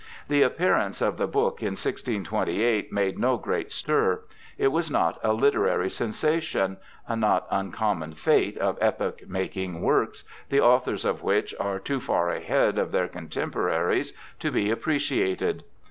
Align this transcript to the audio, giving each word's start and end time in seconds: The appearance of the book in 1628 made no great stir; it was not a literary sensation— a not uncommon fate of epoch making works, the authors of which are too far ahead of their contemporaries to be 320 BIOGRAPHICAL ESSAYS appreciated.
The 0.29 0.41
appearance 0.41 0.99
of 0.99 1.17
the 1.17 1.27
book 1.27 1.61
in 1.61 1.73
1628 1.73 2.91
made 2.91 3.19
no 3.19 3.37
great 3.37 3.71
stir; 3.71 4.23
it 4.57 4.69
was 4.69 4.89
not 4.89 5.19
a 5.23 5.31
literary 5.31 5.91
sensation— 5.91 6.77
a 7.07 7.15
not 7.15 7.45
uncommon 7.51 8.13
fate 8.13 8.57
of 8.57 8.79
epoch 8.81 9.21
making 9.29 9.79
works, 9.83 10.23
the 10.49 10.59
authors 10.59 11.05
of 11.05 11.21
which 11.21 11.53
are 11.59 11.77
too 11.77 11.99
far 11.99 12.31
ahead 12.31 12.79
of 12.79 12.91
their 12.91 13.07
contemporaries 13.07 14.13
to 14.39 14.49
be 14.49 14.63
320 14.63 14.65
BIOGRAPHICAL 14.65 14.65
ESSAYS 14.65 14.73
appreciated. 15.51 15.63